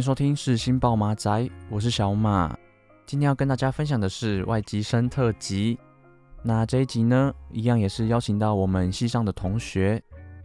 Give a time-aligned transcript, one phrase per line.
[0.00, 2.56] 迎收听是新报马仔，我是小马。
[3.04, 5.78] 今天要跟大家分享的是外籍生特辑。
[6.42, 10.02] 那这一集呢，一样也是邀请到我们系上的同学。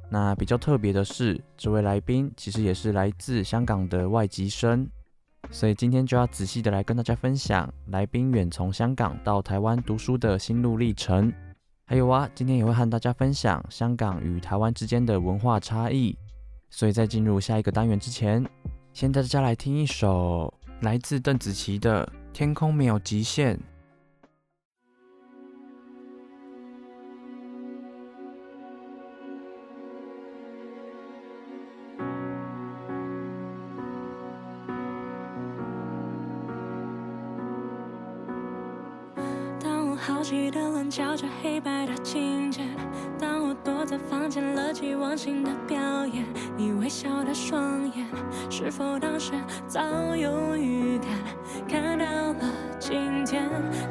[0.09, 4.85] 那比较特别的是，这位来宾其实也是来自香港的外籍生，
[5.49, 11.31] 所以今天就要仔细的来跟大家分享来宾远从香港到台湾读书的心路历程。
[11.85, 16.13] 还有啊，今天也会和大家分享香港与台湾之间的文化差异。
[16.69, 18.45] 所以在进入下一个单元之前，
[18.95, 23.57] 先带大家来听一首来自邓紫棋的《天空没有极限》。
[40.89, 42.61] 奇的棱角着黑白的情节，
[43.19, 46.25] 当我躲在房间乐极忘形的表演，
[46.57, 48.05] 你微笑的双眼，
[48.49, 49.31] 是否当时
[49.67, 49.81] 早
[50.15, 51.09] 有预感？
[51.67, 53.43] 看到了今天，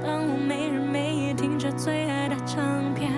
[0.02, 3.10] 当我没日没夜听着最爱的唱片，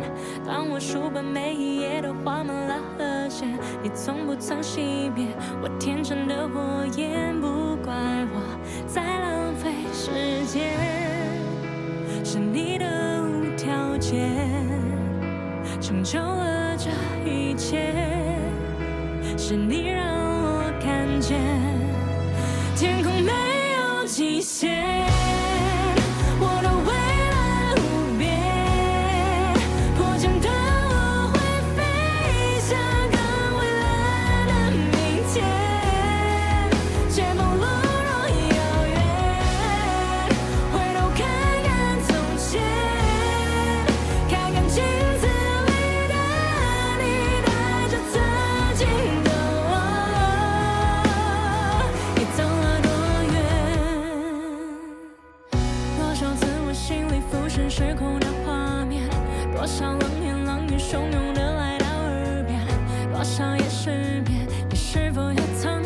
[0.47, 5.29] 当我书本每一页都画满了和弦，你从不曾熄灭
[5.63, 7.95] 我天真的火焰，不怪
[8.33, 8.41] 我
[8.87, 10.73] 在浪费时间。
[12.25, 13.16] 是你的
[14.09, 14.47] 间
[15.81, 16.89] 成就了这
[17.28, 17.93] 一切，
[19.37, 21.41] 是你让我看见
[22.77, 23.33] 天空没
[23.78, 25.06] 有极限。
[58.45, 59.09] 画面，
[59.55, 62.61] 多少冷言冷语汹涌的来到耳边，
[63.13, 63.91] 多少夜失
[64.29, 65.86] 眠，你是否也曾？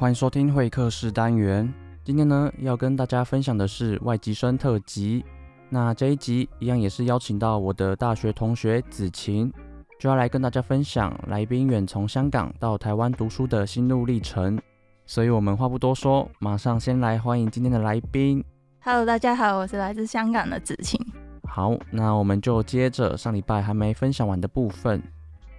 [0.00, 1.74] 欢迎收听会客室单元。
[2.04, 5.24] 今天呢，要跟大家分享的是外籍生特辑。
[5.68, 9.52] 那这一集一样也是邀请到我的大学同学子晴，
[9.98, 14.56] 就要来跟大家分享来宾远从香港到台湾读书的心路历程。
[15.04, 18.44] 所以我们话不多说，马上先来欢迎今天的来宾。
[18.78, 21.04] Hello，大家好，我是来自香港的子晴。
[21.42, 25.02] 好，那我们就接着上礼拜还没分享完的部分。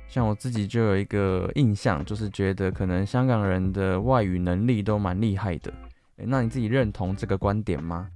[0.09, 5.71] 像我自己就有一个印象，就是觉得可能香港人的外语能力都蛮厉害的。
[6.17, 8.09] 诶，那你自己认同这个观点吗？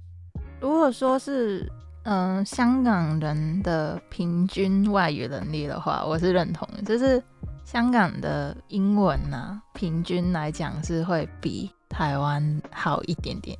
[0.60, 1.70] 如果说是
[2.02, 6.68] 嗯、香港人的平均外语能力的话，我是认同。
[6.84, 7.22] 就是
[7.64, 13.56] 香港的英文呢、平均来讲是会比台湾好一点点。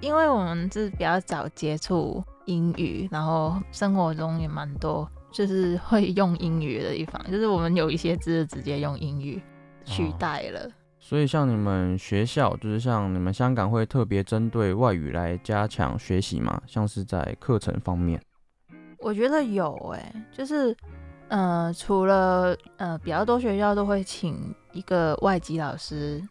[0.00, 9.40] 因为我们是比较早接触英语，然后生活中也蛮多就是会用英语的地方，就是我们有一些字直接用英语
[9.84, 10.60] 取代了。
[10.60, 16.60] 哦，所以像你们学校，就是像你们香港会特别针对外语来加强学习吗？
[16.66, 18.20] 像是在课程方面，
[18.98, 20.76] 我觉得有诶、欸，就是
[21.28, 26.22] 呃，除了呃比较多学校都会请一个外籍老师。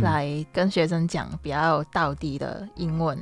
[0.00, 3.16] 来跟学生讲比较道地的英文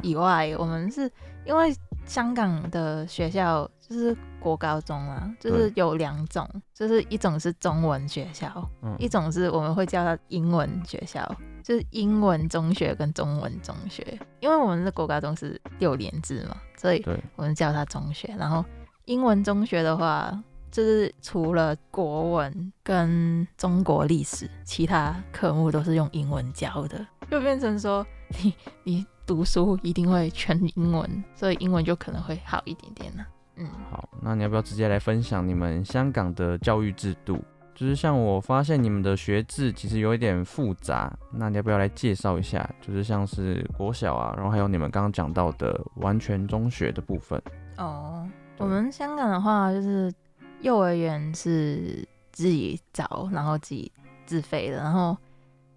[0.00, 1.10] 以外，嗯、我们是
[1.44, 1.74] 因为
[2.06, 11.26] 香港的学校就是国高中啊，就是有两种，就是一种是中文学校，嗯、一种是我们会叫它英文学校，
[11.62, 14.18] 就是英文中学跟中文中学。
[14.40, 17.02] 因为我们的国高中是六年制嘛，所以
[17.36, 18.34] 我们叫它中学。
[18.38, 18.62] 然后
[19.06, 20.38] 英文中学的话。
[20.74, 28.04] 就是除了国文跟中国历史，其他科目都是用英文教的，就变成说
[28.42, 28.52] 你
[28.82, 33.24] 你读书一定会全英文，所以英文就可能会好一点点呢。
[33.56, 37.42] 嗯，好，那你要不要直接来分享你们香港的教育制度？
[37.74, 42.68] 就是像我发现你们的学制其实有一点复杂，那你要不要来介绍一下？
[42.80, 47.40] 就是像是国小啊，然后还有你们刚刚讲到的完全中学的部分。
[47.78, 50.12] 哦，我们香港的话就是。
[50.60, 53.92] 幼儿园是自己找，然后自己
[54.24, 55.14] 自费的，然后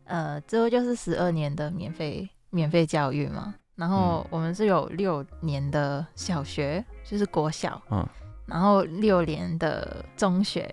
[0.05, 3.53] 呃，之后就是十二年的免费免费教育嘛。
[3.77, 8.05] 然后我们是有六年的小学，就是国小，嗯，
[8.45, 10.69] 然后六年的中学，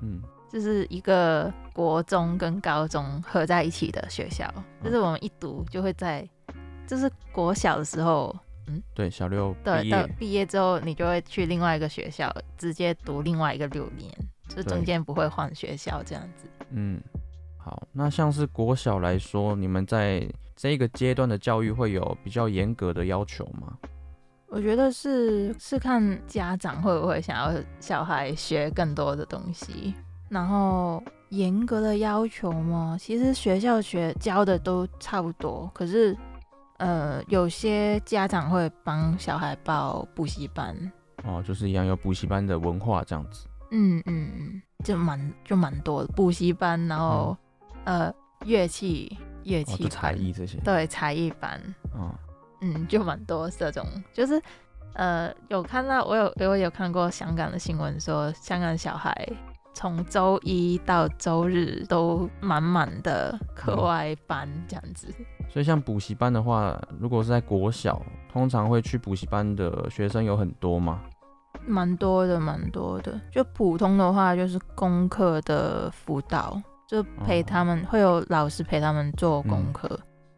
[0.00, 4.48] 嗯，就是一个国中跟高中合在一起的学校，
[4.82, 6.26] 就是我们一读就会在，
[6.86, 8.34] 就是国小的时候。
[8.66, 14.10] 嗯，对，小六对，到毕业之后，你就会去另外一个学校，直接读另外一个六年，
[14.48, 16.48] 就中间不会换学校这样子。
[16.70, 16.98] 嗯，
[17.64, 23.78] 好，那像是国小来说，你们在这个阶段的教育会有比较严格的要求吗？
[24.48, 29.94] 我觉得是是看家长会不会想要小孩学更多的东西，
[30.28, 32.98] 然后严格的要求嘛？
[33.00, 36.14] 其实学校学教的都差不多，可是。
[36.78, 40.76] 呃，有些家长会帮小孩报补习班，
[41.22, 43.46] 哦，就是一样有补习班的文化这样子。
[43.70, 47.43] 嗯嗯嗯，就蛮就蛮多的补习班，然后、嗯、
[47.84, 48.12] 呃
[48.44, 51.60] 乐器乐器、哦、才艺这些，对才艺班，
[51.94, 52.12] 嗯、
[52.60, 54.40] 嗯，就蛮多这种，就是
[54.94, 59.28] 呃有看到我有我有看过香港的新闻说，香港小孩
[59.72, 65.08] 从周一到周日都满满的课外班这样子。
[65.18, 71.02] 嗯所以像补习班的话，如果是在国小，通常会去补习班的学生有很多吗？
[71.64, 73.20] 蛮多的，蛮多的。
[73.30, 79.88] 就普通的话，就是功课的辅导，就陪他们，哦、会有老师陪他们做功课，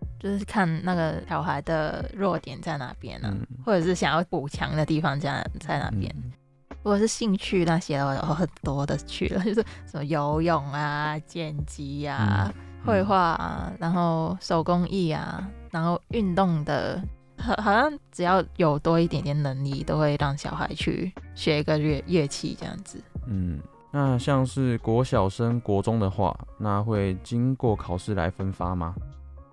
[0.00, 6.12] 嗯、就是看那个小孩的弱点在哪边呢、啊，嗯、或者是想要补强的地方在在哪边。
[6.16, 6.32] 嗯、
[6.70, 12.52] 如果是兴趣那些的话，很多的去了， 就是什么游泳啊、剑击啊。
[12.54, 17.02] 嗯绘画啊，然后手工艺啊，然后运动的，
[17.36, 23.02] 好，好像只要有多一点点能力，都会让小孩去学一个乐乐器这样子。
[23.26, 23.58] 嗯，
[23.96, 28.94] 那像是国小升国中的话，那会经过考试来分发吗？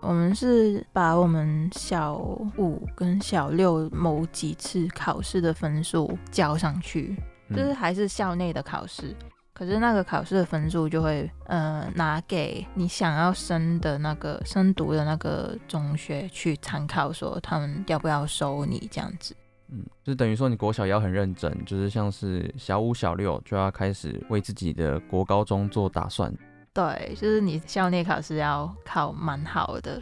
[0.01, 2.15] 我们是把我们小
[2.57, 7.15] 五跟小六某几次考试的分数交上去，
[7.47, 9.15] 嗯、就是还是校内的考试，
[9.53, 19.33] 可是那个考试的分数就会呃拿给你想要升的那个升读的那个中学去参考，说他们要不要收你这样子。
[19.75, 26.31] 嗯，就等于说你国小也要很认真，就是像是小五、小六就要开始为自己的国高中做打算。
[26.71, 29.99] 对，就是你校内考试要考蛮好的，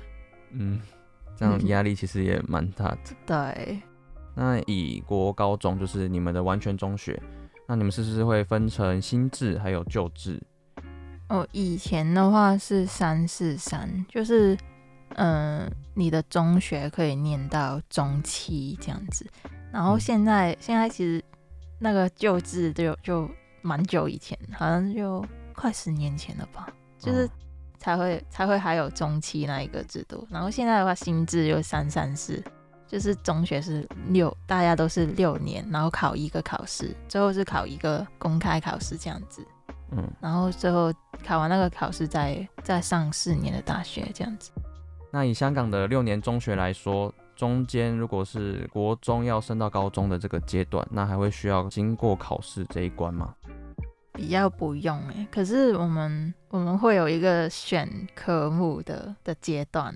[0.51, 0.81] 嗯，
[1.37, 2.97] 这样 压力其实也蛮大的。
[3.25, 3.81] 对，
[4.35, 7.21] 那以国高中就是你们的完全中学，
[7.65, 10.41] 那你们是不是会分成新制还有旧制？
[11.29, 14.53] 哦，以前的话是三四三，就是
[15.15, 19.25] 嗯、呃，你的中学可以念到中期这样子，
[19.71, 21.23] 然后现在、嗯、现在其实
[21.79, 23.29] 那个旧制就就
[23.61, 25.25] 蛮久以前，好像就。
[25.53, 27.29] 快十年前了吧，就是
[27.77, 32.41] 才会、哦、才会还有中期那一个制度，然后现在的话新制就三三四，
[32.87, 39.45] 就是中学是六，大家都是六年，然后考一个考试，最后是考一个公开考试这样子，
[39.91, 40.91] 嗯，然后最后
[41.23, 44.49] 考完那个考试再再上四年的大学这样子。
[45.11, 53.33] 那以香港的六年中学来说，中间如果是国中要升到高中的这个阶段，那还会需要经过考试这一关吗？
[54.13, 59.91] 比较不用哎，可是我们我们会有一个选科目的的阶段，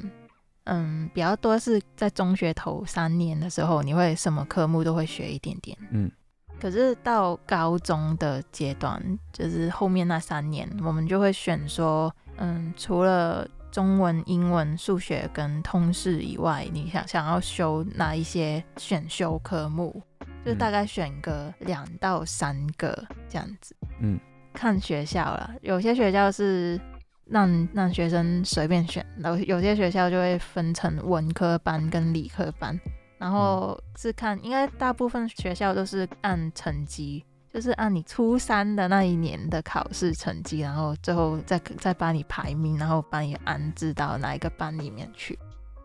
[0.64, 6.12] 嗯，比较多是在中学头三年的时候，你会什么科目都会学一点点，嗯，
[6.60, 9.00] 可是到高中的阶段，
[9.32, 20.01] 就是后面那三年，我们就会选说，嗯，除了中文、英文、数学跟通识以外，你想想要修哪一些选修科目？
[20.46, 24.17] 就大概选个两到三个这样子，嗯，
[24.53, 25.53] 看学校了。
[25.62, 26.79] 有些学校是
[27.25, 32.79] 让让学生随便选，然后有些学校就会分成文科班跟理科班，
[33.17, 37.25] 然后是看，应该大部分学校都是按成绩，
[37.56, 45.40] 就是按你初三的那一年的考试成绩，然后最后再再把你排名，然后把你安置到哪一个班里面去。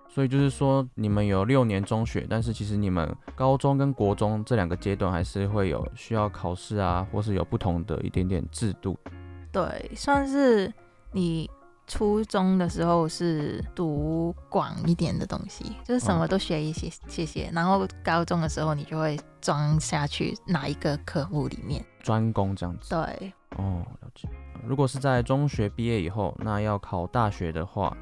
[0.09, 8.99] 所以就是说，你们有六年中学，但是其实你们高中跟国中这两个阶段还是会有需要考试啊，或是有不同的一点点制度。
[9.53, 10.75] 对，算是
[11.12, 11.49] 你
[11.90, 22.90] 初中的时候是读广一点的东西，就是什么都学一些些些，然后高中的时候你就会装下去哪一个科目里面，专攻这样子。
[22.90, 24.28] 对，哦，了解。
[24.64, 27.97] 如果是在中学毕业以后，那要考大学的话。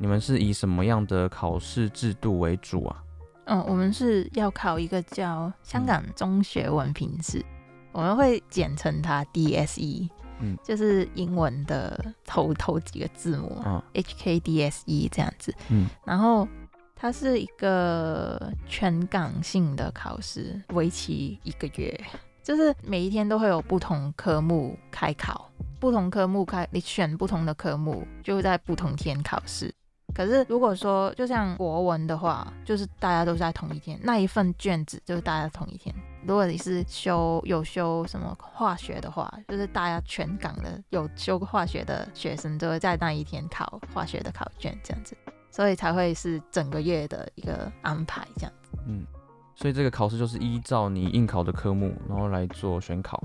[0.00, 3.02] 你们是以什么样的考试制度为主啊？
[3.46, 7.44] 嗯，我们是要考一个叫香港中学文凭试，嗯、
[7.90, 10.08] 我们会简称它 DSE，
[10.40, 16.46] 嗯，就是英文的头头几个字母哦，HKDSE 这样子，嗯，然后
[16.94, 22.00] 它是一个全港性的考试，为期一个月，
[22.42, 29.72] 就是每一天都会有不同科目开考，不同科目开，你选不同的科目，就在不同天考试。
[30.18, 35.94] 可是如果说就像国文的话，就是大家都是在同一天，那一份卷子就是大家同一天。
[36.26, 45.16] 如果你是修有修什么化学的话，就是大家全港的有修化学的学生都会在那一天考化学的考卷，这样子，
[45.52, 48.76] 所以才会是整个月的一个安排这样子。
[48.88, 49.06] 嗯，
[49.54, 53.22] 所以这个考试就是依照你应考的科目，然后来做选考。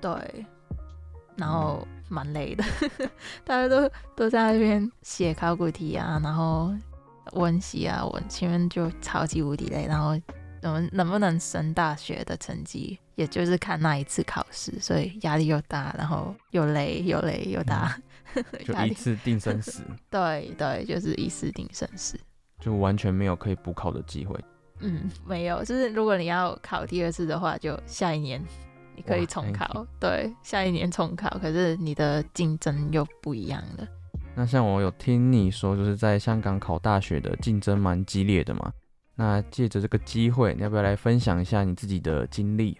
[0.00, 0.46] 对。
[1.36, 2.64] 然后蛮累的，
[3.44, 6.74] 大家都都在那边写考古题啊，然后
[7.32, 9.86] 温习啊，我前面就超级无敌累。
[9.86, 10.18] 然后
[10.62, 17.96] 我们能不能升大学的成绩，也就是看那一次考试，所以压力又大，然后又累又累又大，
[18.34, 19.82] 嗯、 就一次定生死。
[20.10, 22.18] 对对，就是一次定生死，
[22.58, 24.38] 就完全没有可以补考的机会。
[24.80, 28.42] 嗯，没有，就是如果你要考第二次的话，就下一年。
[29.00, 33.88] 你可以重考，对，下一年重考，可是你的竞争又不一样了。
[34.34, 38.70] 那像我有听你说，就是在香港考大学的竞争蛮激烈的嘛？
[39.14, 42.78] 那借着这个机会，你要不要来分享一下你自己的经历？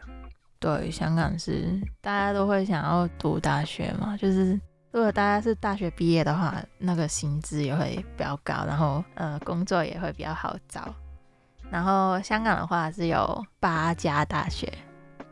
[0.59, 4.53] 对，香港是大家都会想要读大学嘛，就是
[4.91, 10.95] 如果大家是大学毕业的话，那个薪资也会比较高，然后呃工作也会比较好找。
[11.71, 14.71] 然后香港的话是有八家大学。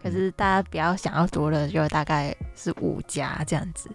[0.09, 3.91] 可是大家比较想要读的就大概是五家这样子，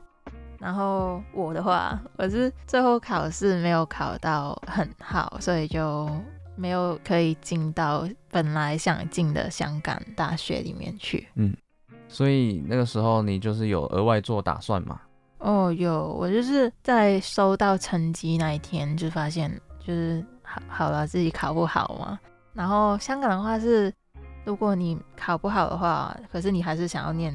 [0.60, 6.08] 然后我的话，我是最后考试没有考到很好，所以就
[6.56, 11.28] 没有可以进到本来想进的香港大学里面去。
[11.34, 11.56] 嗯，
[12.08, 15.02] 所以那个时候你就是有额外做打算吗？
[15.40, 19.60] 哦，有，我就是在收到成绩那一天就发现。
[19.86, 22.18] 就是好好了自己考不好嘛。
[22.54, 23.94] 然后香港的话是，
[24.46, 27.34] 如果你考不好的话，可是你还是想要念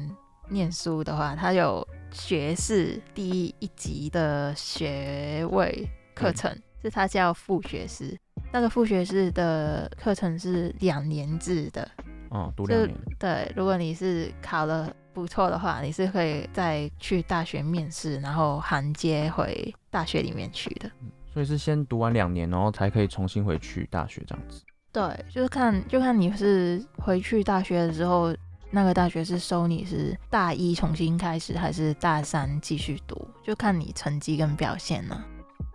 [0.49, 8.17] 念书的话，它有学士第一级的学位课程，嗯、是它叫副学士。
[8.51, 11.87] 那个副学士的课程是两年制的，
[12.29, 12.95] 哦，读两年。
[13.19, 20.89] 对，如果你是考了不错的话，你是可以再去大学面试，然后衔接回大学里面去的。
[21.31, 24.63] 所以是先读完两年，然后才可以重新回去大学这样子。
[24.91, 28.35] 对，就是看就看你是回去大学的时候，
[28.71, 35.25] 那个大学是收你是大一重新开始，还是大三继续读，就看你成绩跟表现了。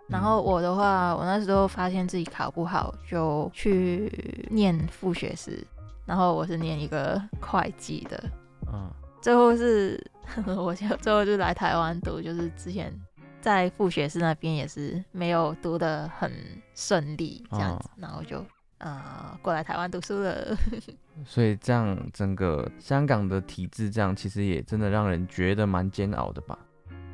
[0.07, 5.65] 然后我的话，我那时候发现自己考不好，就去念副学士。
[6.05, 8.23] 然后我是念一个会计的，
[8.71, 8.87] 嗯，
[9.19, 9.99] 最后是
[10.55, 12.93] 我就最后就来台湾读，就是之前
[13.41, 16.31] 在副学士那边也是没有读的很
[16.75, 18.45] 顺利这样子，然后就
[18.79, 20.57] 呃过来台湾读书了。
[21.25, 26.57] 所以这样整个香港的体制，这样其实也真的让人觉得蛮煎熬的吧？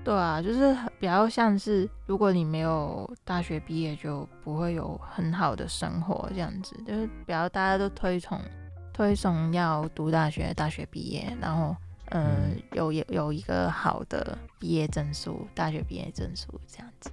[0.03, 6.75] 对啊，就是比较像是，如果你没有大学毕业，就不会有很好的生活这样子。
[6.87, 8.41] 就是比较大家都推崇
[8.91, 17.11] 推崇要读大学，大学毕业，然后呃、嗯、有有有一个好的毕业证书，大学毕业证书这样子。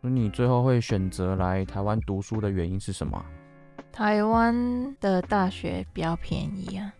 [0.00, 3.22] 那你最后会选择来台湾读书的原因是什么？
[3.92, 6.92] 台湾的大学比较便宜啊，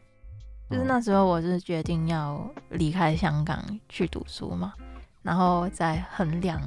[0.70, 4.74] 就是那时候我是决定要离开香港去读书嘛。
[5.22, 6.60] 然后在衡量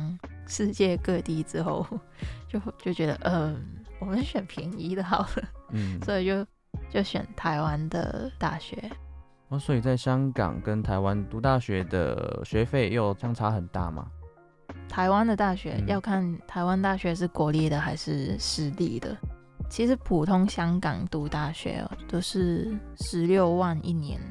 [0.48, 1.86] 世界各地之后，
[2.48, 3.58] 就就觉得，嗯、呃，
[4.00, 6.46] 我们选便宜的好了，嗯， 所以就
[6.90, 8.78] 就选台湾的大学。
[9.50, 14.08] 哦，所以在香港跟台湾读大学的学费又相差很大吗？
[14.88, 19.16] 台湾的大学要看台湾大学是国立的还是私立的。
[19.74, 24.22] 其实普通香港读大学哦，都是十六万一年，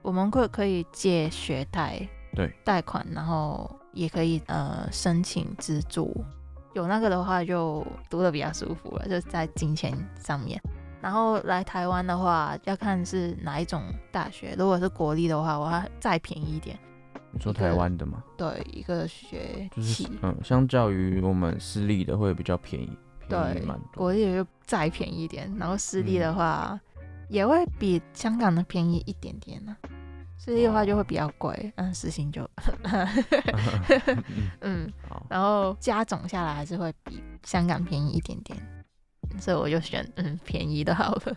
[0.00, 2.00] 我们会可以借学贷。
[2.34, 6.24] 对，贷款，然后也可以呃申请资助，
[6.72, 10.58] 有那个的话就读的比较舒服了，就在金钱上面。
[11.02, 16.78] 然后来台湾的话，要看是哪一种大学，如果是国立的话，我要再便宜一点。
[17.30, 18.24] 你说台湾的吗？
[18.38, 22.96] 对，一个学期，就是，嗯，相较于我们私立的会比较便宜，
[23.28, 23.88] 便宜蛮多。
[23.92, 29.90] 对，国立的就再便宜一点，然后私立的话，嗯，也会比香港的便宜一点点呢，啊。
[30.38, 32.42] 私立的话就会比较贵，嗯，私行就，
[34.60, 34.92] 嗯，
[35.30, 38.58] 然后加总下来还是会比香港便宜一点点，
[39.38, 41.36] 所以我就选嗯便宜的好了。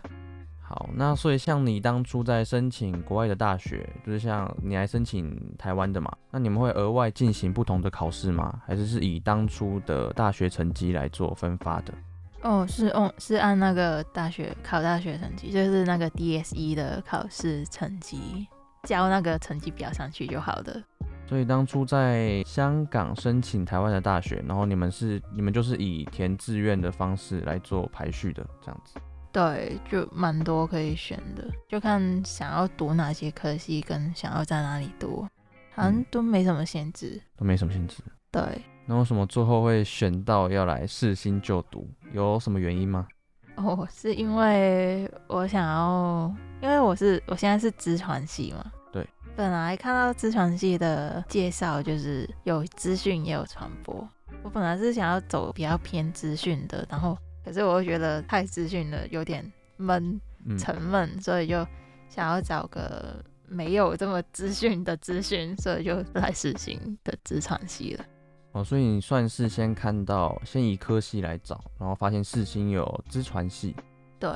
[0.68, 8.60] 好，那所以像你当初在申请国外的大学，就是像你来申请台湾的嘛，那你们会额外进行不同的考试吗？
[8.66, 11.94] 还是是以当初的大学成绩来做分发的？
[12.42, 18.46] 哦，是哦，是按那个大学考大学成绩，就是那个 DSE 的考试成绩。
[18.82, 20.80] 交那个成绩表上去就好的。
[21.28, 28.94] 所以当初在香港申请台湾的大学，然后你们是你们就是以填志愿的方式来做排序的，这样子。
[29.36, 35.28] 对，就蛮多可以选的，就看想要读哪些科系跟想要在哪里读，
[35.74, 38.02] 好像都没什么限制，都没什么限制。
[38.30, 38.42] 对。
[38.86, 41.86] 那为什么最后会选到要来世新就读？
[42.14, 43.06] 有什么原因吗？
[43.56, 48.72] 哦，是因为我想要，因为我是我现在是资传系嘛。
[48.90, 49.06] 对。
[49.36, 54.08] 本来看到资传系的介绍，就是有资讯也有传播。
[54.42, 60.20] 我本来是想要走比较偏资讯的，然后可是我又觉得太资讯了，有点闷、
[60.58, 61.64] 沉闷，嗯，所以就
[62.08, 68.04] 想要找个没有这么资讯的资讯，所以就来世行的职场系了。
[68.50, 73.76] 哦，所以你算是先看到，先以科系来找，然后发现世新有资传系，
[74.18, 74.28] 对，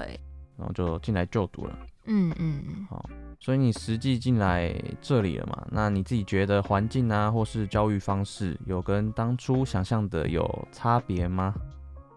[0.57, 1.77] 然后就进来就读了。
[2.05, 2.87] 嗯嗯嗯。
[2.89, 5.67] 好，所以你实际进来这里了嘛？
[5.69, 11.53] 那你自己觉得环境啊，或是教育方式，有跟当初想象的有差别吗？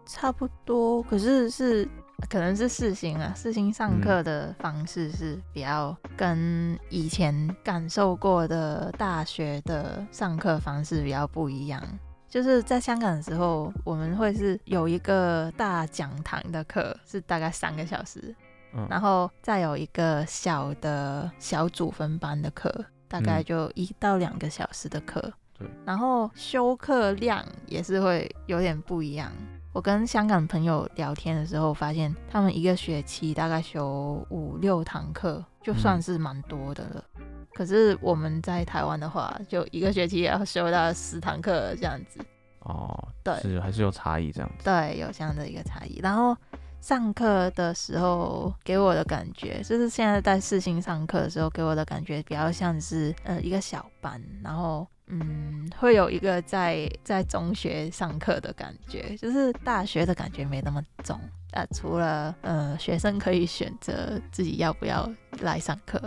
[0.06, 1.88] 差不多，可是是。
[2.30, 11.84] 可能是四星啊，四星上课的方式是比较跟以前感受过的大学的上课方式比较不一样。
[12.30, 18.34] 就是在香港的时候，我们会是有一个大讲堂的课，是大概三个小时，
[18.74, 22.74] 嗯，然后再有一个小的小组分班的课，
[23.10, 25.20] 大概就一到两个小时的课，
[25.60, 29.30] 对，然后修课量也是会有点不一样。
[29.74, 37.04] 我跟香港朋友聊天的时候，发现他们一个学期大概修五六堂课，就算是蛮多的了。
[37.18, 37.26] 嗯。
[37.56, 42.20] 可是我们在台湾的话，就一个学期也要修到十堂课这样子。
[42.60, 44.64] 哦，对，是还是有差异这样子。
[44.64, 46.00] 对，有这样的一个差异。
[46.04, 46.38] 然后
[46.80, 61.19] 上课的时候给我的感觉，就是现在在四新上课的时候给我的感觉比较像是呃一个小班，然后嗯会有一个在在中学上课的感觉，就是大学的感觉没那么重。
[61.52, 65.08] 啊，除了呃学生可以选择自己要不要
[65.41, 65.99] 来上课。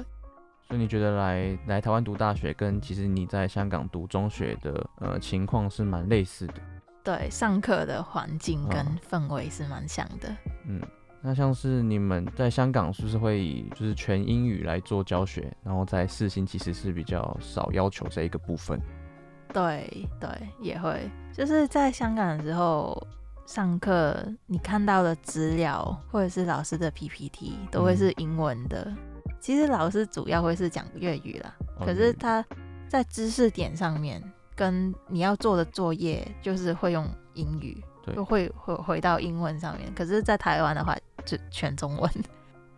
[0.67, 6.55] 所以你觉得来来台湾读大学，跟其实你在香港读中学的呃情况是蛮类似的。
[7.05, 10.29] 对，上课的环境跟氛围是蛮像的。
[10.29, 10.35] 哦。
[10.67, 10.83] 嗯，
[11.21, 18.81] 那像是你们在香港是不是会以就是全英语来做教学，然后在四星其实是比较少要求这一个部分？
[19.57, 20.29] 对对，
[20.61, 22.95] 也会，就是在香港的时候
[23.47, 24.15] 上课，
[24.45, 28.85] 你看到的资料或者是老师的 PPT 都会是英文的。
[28.89, 28.97] 嗯
[29.39, 32.45] 其实老师主要会是讲粤语啦，可是他
[32.89, 34.21] 在知识点上面
[34.57, 39.93] 跟你要做的作业就是会用英语，对，就会回回到英文上面。
[39.95, 42.11] 可是，在台湾的话就全中文，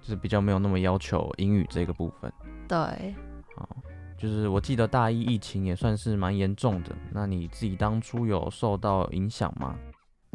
[0.02, 2.30] 就是比较没有那么要求英语这个部分。
[2.68, 2.76] 对，
[3.56, 3.66] 好，
[4.18, 9.76] 就是我记得大一疫情也算是蛮严重的，那你自己当初有受到影响吗？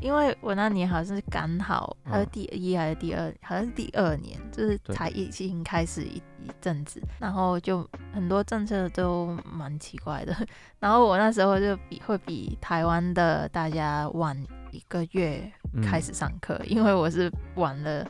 [0.01, 10.35] 因为我那年好像是刚好，还是第一还是第二，好像是第二年，就是才疫情开始一一阵子，然后就很多政策都蛮奇怪的，
[10.79, 14.35] 然后我那时候就比会比台湾的大家晚
[14.71, 15.51] 一个月
[15.83, 18.05] 开始上课，嗯，因为我是晚了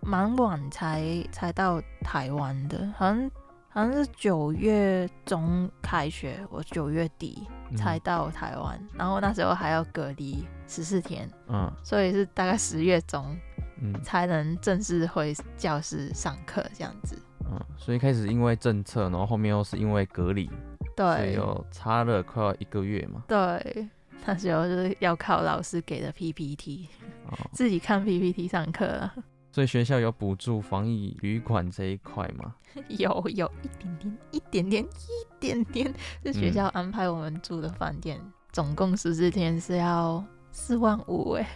[0.00, 3.30] 蛮晚才才到台湾的，好像。
[3.76, 13.36] 好像是九月中开学，我九月底才到台湾，嗯，然后那时候还要隔离十四天，嗯，所以是大概十月中，
[13.82, 17.18] 嗯，才能正式回教室上课这样子，
[17.52, 20.50] 嗯，所以开始因为政策，然后后面又是因为隔离，
[20.96, 23.86] 对，所以又差了快要一个月嘛，对，
[24.24, 26.88] 那时候就是要靠老师给的 PPT，
[27.26, 29.14] 哦，自己看 PPT 上课了。
[29.56, 32.54] 所以学校有补助防疫旅馆这一块吗？
[32.98, 35.94] 有，有一点点，一点点，一点点。
[36.26, 41.48] 是学校安排我们住的饭店，嗯，总共十四天是要四万五，哎，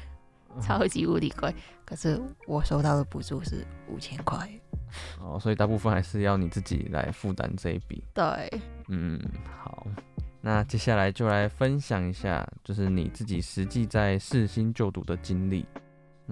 [0.62, 1.54] 超级无敌贵。
[1.84, 4.48] 可是我收到的补助是五千块。
[5.20, 8.02] 哦，所以大部分还是要你自己来负担这一笔。
[8.14, 8.50] 对，
[8.88, 9.20] 嗯，
[9.62, 9.86] 好。
[10.40, 15.66] 那接下来就来分享一下，就是你自己实际在世新就读的经历。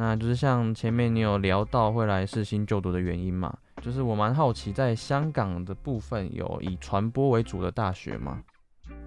[0.01, 8.39] 那就是像前面你有聊到会来世新就读的原因嘛，就是我蛮好奇，在香港的部分有以传播为主的大学吗？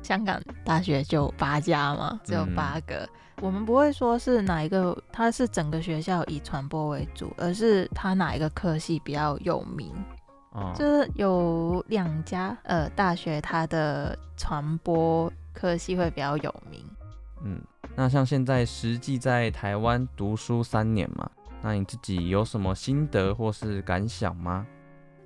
[0.04, 2.98] 香港大学就八家嘛，只有八个。
[3.06, 3.10] 嗯。
[3.42, 9.96] 我们不会说是哪一个，它是整个学校以传播为主，而是它哪一个科系比较有名。
[10.52, 16.86] 哦，就是有两家呃大学，它的传播科系会比较有名。
[17.46, 17.62] 嗯。
[17.96, 21.30] 那像现在实际在台湾读书三年嘛，
[21.62, 24.66] 那你自己有什么心得或是感想吗？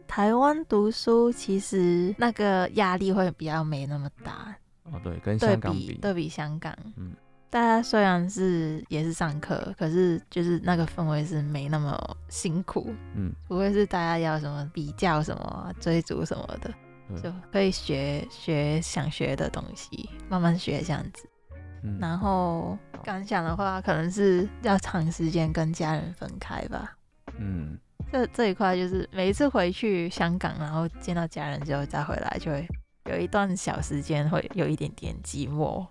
[0.07, 4.55] 台湾读书其实那个压力会比较没那么大。
[4.83, 7.15] 哦，对，跟香港比，对比，对比香港，嗯，
[7.49, 11.97] 大家虽然是也是上课，可是就是那个氛围是没那么
[12.29, 16.71] 辛苦，嗯，不会是大家要什么比较什么追逐什么的，
[17.21, 21.27] 就可以学学想学的东西，慢慢学这样子。
[21.99, 26.95] 然后感想的话，可能是要长时间跟家人分开吧。
[27.37, 27.77] 嗯，
[28.11, 32.67] 这这一块就是每一次回去香港，然后见到家人之后再回来，就会
[33.09, 35.85] 有一段小时间会有一点点寂寞。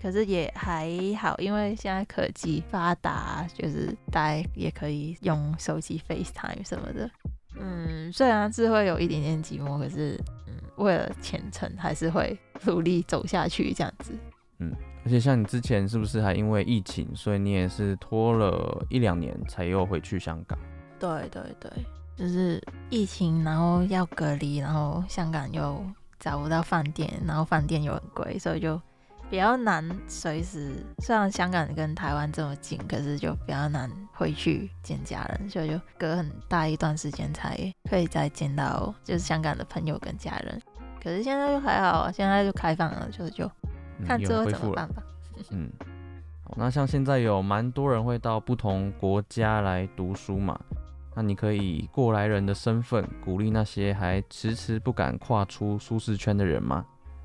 [0.00, 0.86] 可是也还
[1.18, 7.10] 好，因为现在科技发达，就是大家也可以用手机 FaceTime 什么的。
[7.58, 14.12] 嗯，虽然是会有一点点寂寞，可是嗯，为了前程还是会努力走下去这样子。
[14.58, 14.74] 嗯。
[15.04, 20.58] 而且像你之前是不是还因为疫情，所以你也是拖了一两年才又回去香港？
[20.98, 21.70] 对对对，
[22.16, 25.84] 就是疫情，然后要隔离，然后香港又
[26.18, 28.80] 找不到饭店，然后饭店又很贵，所以就
[29.28, 30.74] 比较难随时。
[31.00, 37.54] 虽然香港跟台湾这么近，可是就比较难回去见家人，所以就隔很大一段时间才
[37.90, 40.58] 可以再见到就是香港的朋友跟家人。
[41.02, 43.50] 可是现在就还好啊，现在就开放了，就就。
[44.04, 45.02] 看之后怎么办吧。
[45.50, 45.70] 嗯，
[46.44, 50.58] 好，那像现在有蛮多人会到不同国家来读书嘛，
[51.14, 56.84] 那你可以以过来人的身份鼓励那些还迟迟不敢跨出舒适圈的人吗？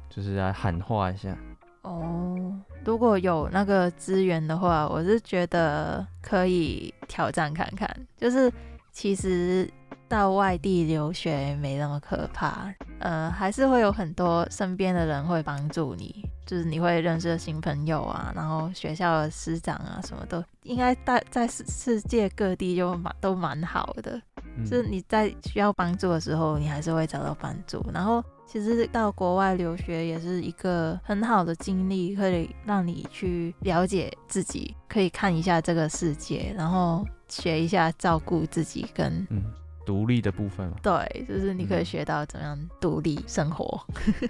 [0.09, 1.37] 就是来喊话一下。
[1.83, 7.89] 哦，如果有那个资源的话，我是觉得可以挑战看看。
[8.17, 8.51] 就是
[8.91, 9.69] 其实
[10.09, 16.25] 到外地留学没那么可怕，呃，还是会有很多身边的人会帮助你。
[16.45, 24.19] 就是你会认识的新朋友啊，然后学校的师长啊，什么都应该在在世世界各地就蛮都蛮好的。
[24.57, 27.85] 嗯、就是你在需要帮助的时候，你还是会找到帮助。
[27.93, 39.43] 然后其实到国外留学也是一个很好的经历，可以让你去了解自己，可以看一下这个世界，然后学一下照顾自己跟嗯
[39.89, 40.75] 独立的部分嘛。
[40.83, 43.83] 对，就是你可以学到怎样独立生活。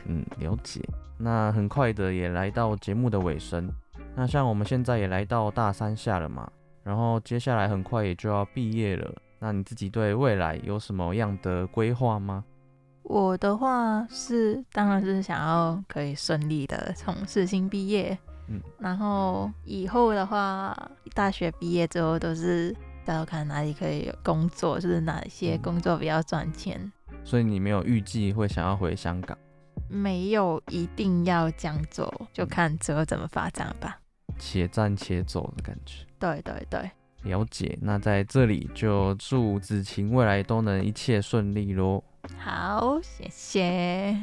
[0.06, 0.80] 嗯，了解。
[1.18, 3.70] 那很快的也来到节目的尾声。
[4.16, 6.50] 那像我们现在也来到大三下了嘛，
[6.82, 9.14] 然后接下来很快也就要毕业了。
[9.38, 12.46] 那你自己对未来有什么样的规划吗？
[13.04, 18.18] 我的话是，当然是想要可以顺利的从世新毕业。
[18.48, 20.74] 嗯，然后以后的话，
[21.14, 22.74] 大学毕业之后都是
[23.16, 26.80] 要看哪里可以有工作，就是哪些工作比较赚钱。
[27.10, 27.16] 嗯。
[27.24, 29.38] 所以你没有预计会想要回香港？
[29.88, 34.00] 没有一定要这样做，就看之后怎么发展吧。
[34.38, 36.06] 且战且走的感觉。
[36.20, 36.92] 对对对，
[37.24, 37.78] 了解。
[37.82, 42.04] 那在这里就祝子晴未来都能一切顺利喽。
[42.38, 44.16] 好，谢谢。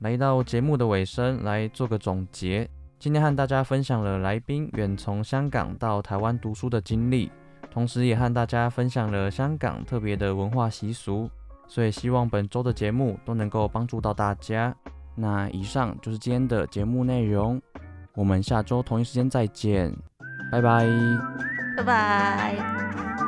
[0.00, 2.68] 来到节目的尾声，来做个总结。
[2.98, 7.30] 今天和大家分享了来宾远从香港到台湾读书的经历，
[7.76, 11.28] 同时也和大家分享了香港特别的文化习俗。
[11.68, 14.74] 所以希望本周的节目都能够帮助到大家。
[15.14, 17.60] 那以上就是今天的节目内容，
[18.14, 19.94] 我们下周同一时间再见，
[20.50, 20.86] 拜拜，
[21.76, 23.25] 拜拜。